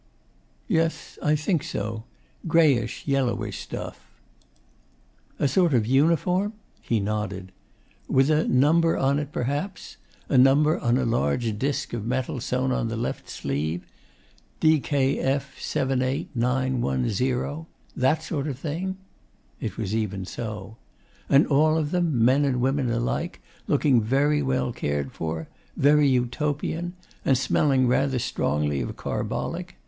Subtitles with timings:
[0.67, 1.19] 'Yes.
[1.21, 2.05] I think so.
[2.47, 4.09] Greyish yellowish stuff.'
[5.37, 7.51] 'A sort of uniform?' He nodded.
[8.07, 9.97] 'With a number on it, perhaps?
[10.27, 13.85] a number on a large disc of metal sewn on to the left sleeve?
[14.59, 18.97] DKF 78,910 that sort of thing?'
[19.59, 20.77] It was even so.
[21.29, 25.47] 'And all of them men and women alike looking very well cared for?
[25.77, 26.93] very Utopian?
[27.23, 29.75] and smelling rather strongly of carbolic?